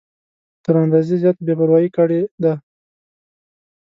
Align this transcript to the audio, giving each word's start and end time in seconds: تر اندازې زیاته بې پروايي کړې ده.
تر 0.63 0.75
اندازې 0.85 1.15
زیاته 1.21 1.41
بې 1.45 1.53
پروايي 1.59 1.89
کړې 1.97 2.21
ده. 2.43 2.53